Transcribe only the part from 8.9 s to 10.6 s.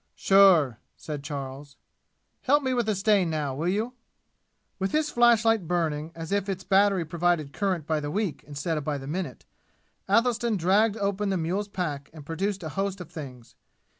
the minute, Athelstan